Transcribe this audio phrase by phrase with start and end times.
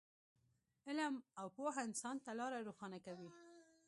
[0.87, 3.29] علم او پوهه انسان ته لاره روښانه کوي.